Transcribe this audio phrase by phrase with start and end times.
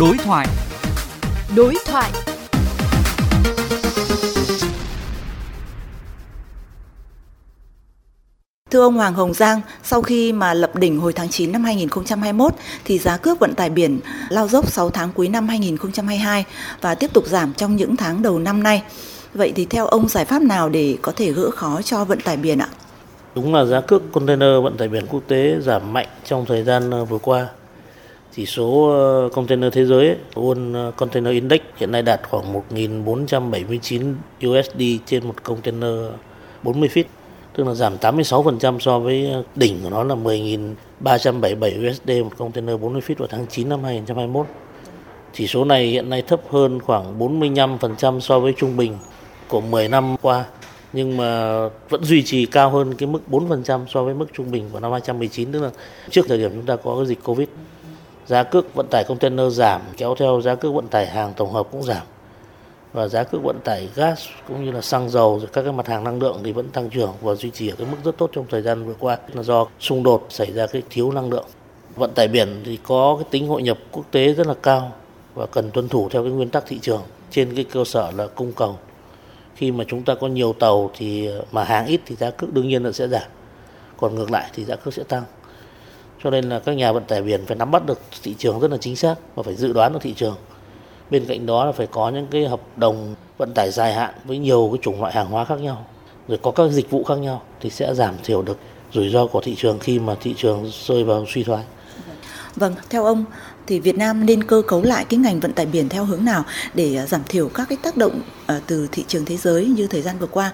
[0.00, 0.46] Đối thoại.
[1.56, 2.10] Đối thoại.
[8.70, 12.52] Thưa ông Hoàng Hồng Giang, sau khi mà lập đỉnh hồi tháng 9 năm 2021
[12.84, 16.44] thì giá cước vận tải biển lao dốc 6 tháng cuối năm 2022
[16.80, 18.82] và tiếp tục giảm trong những tháng đầu năm nay.
[19.34, 22.36] Vậy thì theo ông giải pháp nào để có thể gỡ khó cho vận tải
[22.36, 22.68] biển ạ?
[23.34, 27.06] Đúng là giá cước container vận tải biển quốc tế giảm mạnh trong thời gian
[27.08, 27.46] vừa qua.
[28.36, 34.14] Chỉ số ờ, container thế giới, World ờ, Container Index hiện nay đạt khoảng 1.479
[34.46, 35.90] USD trên một container
[36.62, 37.04] 40 feet,
[37.56, 42.80] tức là giảm 86% so với ờ, đỉnh của nó là 10.377 USD một container
[42.80, 44.46] 40 feet vào tháng 9 năm 2021.
[45.32, 48.98] Chỉ số này hiện nay thấp hơn khoảng 45% so với trung bình
[49.48, 50.44] của 10 năm qua
[50.92, 54.68] nhưng mà vẫn duy trì cao hơn cái mức 4% so với mức trung bình
[54.72, 55.70] của năm 2019 tức là
[56.10, 57.48] trước thời điểm chúng ta có cái dịch Covid.
[58.26, 61.66] Giá cước vận tải container giảm, kéo theo giá cước vận tải hàng tổng hợp
[61.70, 62.02] cũng giảm.
[62.92, 65.86] Và giá cước vận tải gas cũng như là xăng dầu, rồi các cái mặt
[65.86, 68.30] hàng năng lượng thì vẫn tăng trưởng và duy trì ở cái mức rất tốt
[68.32, 71.46] trong thời gian vừa qua là do xung đột xảy ra cái thiếu năng lượng.
[71.96, 74.92] Vận tải biển thì có cái tính hội nhập quốc tế rất là cao
[75.34, 78.26] và cần tuân thủ theo cái nguyên tắc thị trường trên cái cơ sở là
[78.26, 78.78] cung cầu
[79.56, 82.68] khi mà chúng ta có nhiều tàu thì mà hàng ít thì giá cước đương
[82.68, 83.22] nhiên là sẽ giảm,
[83.96, 85.22] còn ngược lại thì giá cước sẽ tăng
[86.24, 88.70] cho nên là các nhà vận tải biển phải nắm bắt được thị trường rất
[88.70, 90.36] là chính xác và phải dự đoán được thị trường
[91.10, 94.38] bên cạnh đó là phải có những cái hợp đồng vận tải dài hạn với
[94.38, 95.86] nhiều cái chủng loại hàng hóa khác nhau
[96.28, 98.58] rồi có các dịch vụ khác nhau thì sẽ giảm thiểu được
[98.92, 101.64] rủi ro của thị trường khi mà thị trường rơi vào suy thoái.
[102.56, 103.24] Vâng, theo ông
[103.66, 106.44] thì Việt Nam nên cơ cấu lại cái ngành vận tải biển theo hướng nào
[106.74, 109.86] để à, giảm thiểu các cái tác động à, từ thị trường thế giới như
[109.86, 110.52] thời gian vừa qua?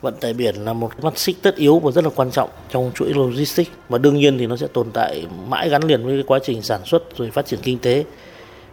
[0.00, 2.90] Vận tải biển là một mắt xích tất yếu và rất là quan trọng trong
[2.94, 3.70] chuỗi logistics.
[3.88, 6.62] Và đương nhiên thì nó sẽ tồn tại mãi gắn liền với cái quá trình
[6.62, 8.04] sản xuất rồi phát triển kinh tế.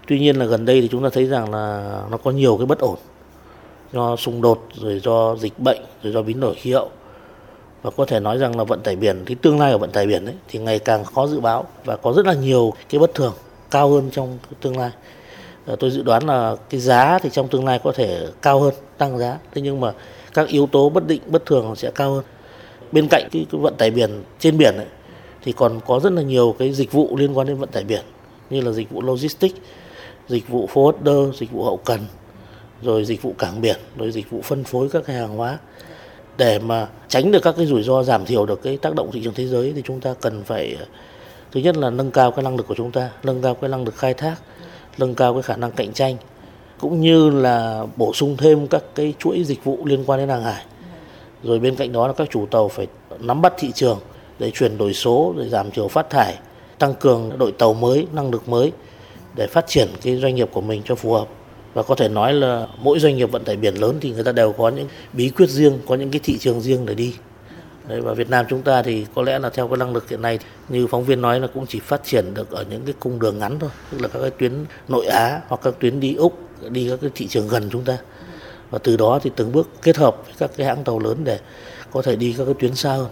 [0.07, 2.65] Tuy nhiên là gần đây thì chúng ta thấy rằng là nó có nhiều cái
[2.65, 2.95] bất ổn
[3.93, 6.89] do xung đột rồi do dịch bệnh rồi do biến đổi khí hậu.
[7.81, 10.07] Và có thể nói rằng là vận tải biển thì tương lai của vận tải
[10.07, 13.13] biển ấy, thì ngày càng khó dự báo và có rất là nhiều cái bất
[13.13, 13.33] thường
[13.71, 14.91] cao hơn trong tương lai.
[15.65, 18.73] Ờ, tôi dự đoán là cái giá thì trong tương lai có thể cao hơn
[18.97, 19.37] tăng giá.
[19.53, 19.93] Thế nhưng mà
[20.35, 22.23] các yếu tố bất định bất thường sẽ cao hơn.
[22.91, 24.85] Bên cạnh cái, cái vận tải biển trên biển ấy,
[25.41, 28.01] thì còn có rất là nhiều cái dịch vụ liên quan đến vận tải biển
[28.49, 29.55] như là dịch vụ logistics
[30.27, 31.99] dịch vụ forwarder dịch vụ hậu cần
[32.81, 35.57] rồi dịch vụ cảng biển rồi dịch vụ phân phối các cái hàng hóa.
[36.37, 39.21] Để mà tránh được các cái rủi ro giảm thiểu được cái tác động thị
[39.23, 40.77] trường thế giới thì chúng ta cần phải
[41.51, 43.85] thứ nhất là nâng cao cái năng lực của chúng ta nâng cao cái năng
[43.85, 44.35] lực khai thác
[44.97, 46.17] nâng cao cái khả năng cạnh tranh
[46.79, 50.43] cũng như là bổ sung thêm các cái chuỗi dịch vụ liên quan đến hàng
[50.43, 50.65] hải.
[51.43, 52.87] Rồi bên cạnh đó là các chủ tàu phải
[53.19, 53.99] nắm bắt thị trường
[54.39, 56.35] để chuyển đổi số, để giảm thiểu phát thải,
[56.79, 58.71] tăng cường đội tàu mới, năng lực mới
[59.35, 61.27] để phát triển cái doanh nghiệp của mình cho phù hợp.
[61.73, 64.31] Và có thể nói là mỗi doanh nghiệp vận tải biển lớn thì người ta
[64.31, 67.13] đều có những bí quyết riêng, có những cái thị trường riêng để đi.
[67.87, 70.21] Đấy, và Việt Nam chúng ta thì có lẽ là theo cái năng lực hiện
[70.21, 73.19] nay như phóng viên nói là cũng chỉ phát triển được ở những cái cung
[73.19, 76.39] đường ngắn thôi tức là các cái tuyến nội Á hoặc các tuyến đi Úc
[76.69, 77.97] đi các cái thị trường gần chúng ta.
[78.69, 81.39] Và từ đó thì từng bước kết hợp với các cái hãng tàu lớn để
[81.91, 83.07] có thể đi các cái tuyến xa hơn.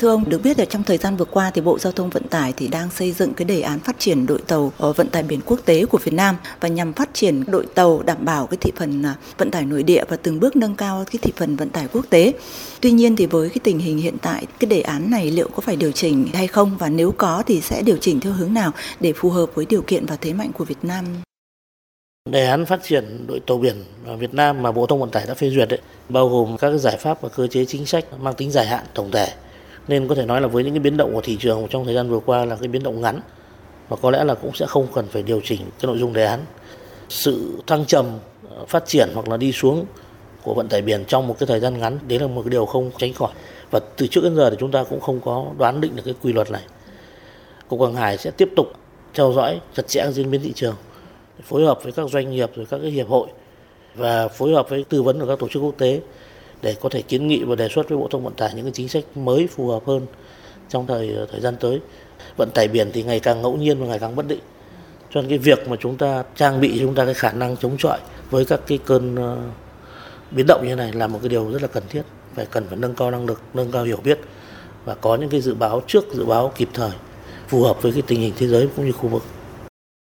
[0.00, 2.28] Thưa ông, được biết là trong thời gian vừa qua thì Bộ Giao thông Vận
[2.28, 5.22] tải thì đang xây dựng cái đề án phát triển đội tàu ở vận tải
[5.22, 8.58] biển quốc tế của Việt Nam và nhằm phát triển đội tàu đảm bảo cái
[8.60, 11.56] thị phần à, vận tải nội địa và từng bước nâng cao cái thị phần
[11.56, 12.32] vận tải quốc tế.
[12.80, 15.60] Tuy nhiên thì với cái tình hình hiện tại, cái đề án này liệu có
[15.60, 18.72] phải điều chỉnh hay không và nếu có thì sẽ điều chỉnh theo hướng nào
[19.00, 21.04] để phù hợp với điều kiện và thế mạnh của Việt Nam?
[22.30, 25.10] Đề án phát triển đội tàu biển ở Việt Nam mà Bộ Giao thông Vận
[25.10, 28.04] tải đã phê duyệt đấy, bao gồm các giải pháp và cơ chế chính sách
[28.20, 29.28] mang tính dài hạn tổng thể
[29.88, 31.94] nên có thể nói là với những cái biến động của thị trường trong thời
[31.94, 33.20] gian vừa qua là cái biến động ngắn
[33.88, 36.24] và có lẽ là cũng sẽ không cần phải điều chỉnh cái nội dung đề
[36.24, 36.40] án.
[37.08, 38.06] Sự thăng trầm
[38.50, 39.84] ờ, phát triển hoặc là đi xuống
[40.42, 42.66] của vận tải biển trong một cái thời gian ngắn, đấy là một cái điều
[42.66, 43.32] không tránh khỏi.
[43.70, 46.14] Và từ trước đến giờ thì chúng ta cũng không có đoán định được cái
[46.22, 46.62] quy luật này.
[47.68, 48.72] Cục hàng hải sẽ tiếp tục
[49.14, 50.74] theo dõi chặt chẽ diễn biến thị trường,
[51.42, 53.28] phối hợp với các doanh nghiệp rồi các cái hiệp hội
[53.94, 56.00] và phối hợp với tư vấn của các tổ chức quốc tế
[56.62, 58.72] để có thể kiến nghị và đề xuất với Bộ Thông Vận tải những cái
[58.72, 60.06] chính sách mới phù hợp hơn
[60.68, 61.80] trong thời thời gian tới.
[62.36, 64.40] Vận tải biển thì ngày càng ngẫu nhiên và ngày càng bất định.
[65.10, 67.76] Cho nên cái việc mà chúng ta trang bị chúng ta cái khả năng chống
[67.78, 67.98] chọi
[68.30, 69.38] với các cái cơn ờ,
[70.30, 72.02] biến động như này là một cái điều rất là cần thiết.
[72.34, 74.18] Phải cần phải nâng cao năng lực, nâng cao hiểu biết
[74.84, 76.92] và có những cái dự báo trước, dự báo kịp thời
[77.48, 79.22] phù hợp với cái tình hình thế giới cũng như khu vực.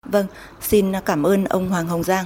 [0.05, 0.25] Vâng,
[0.61, 2.25] xin cảm ơn ông Hoàng Hồng Giang.